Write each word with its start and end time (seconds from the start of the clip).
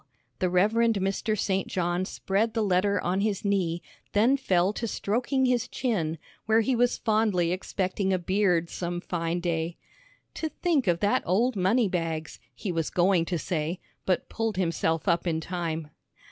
The 0.39 0.49
Rev. 0.49 0.71
Mr. 0.71 1.37
St. 1.37 1.67
John 1.67 2.05
spread 2.05 2.55
the 2.55 2.63
letter 2.63 2.99
on 3.01 3.21
his 3.21 3.45
knee, 3.45 3.83
then 4.13 4.35
fell 4.35 4.73
to 4.73 4.87
stroking 4.87 5.45
his 5.45 5.67
chin, 5.67 6.17
where 6.47 6.61
he 6.61 6.75
was 6.75 6.97
fondly 6.97 7.51
expecting 7.51 8.11
a 8.11 8.17
beard 8.17 8.67
some 8.67 8.99
fine 8.99 9.39
day. 9.39 9.77
"To 10.33 10.49
think 10.49 10.87
of 10.87 11.01
that 11.01 11.21
old 11.23 11.55
money 11.55 11.87
bags," 11.87 12.39
he 12.55 12.71
was 12.71 12.89
going 12.89 13.25
to 13.25 13.37
say, 13.37 13.79
but 14.07 14.27
pulled 14.27 14.57
himself 14.57 15.07
up 15.07 15.27
in 15.27 15.39
time. 15.39 15.91